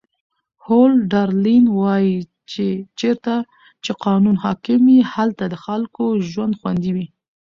هولډرلین 0.65 1.65
وایي 1.79 2.17
چې 2.51 2.65
چیرته 2.99 3.35
چې 3.83 3.91
قانون 4.05 4.35
حاکم 4.43 4.81
وي 4.87 4.99
هلته 5.13 5.43
د 5.49 5.55
خلکو 5.65 6.05
ژوند 6.31 6.53
خوندي 6.59 6.91
وي. 6.95 7.07